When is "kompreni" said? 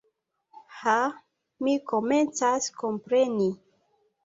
2.83-3.49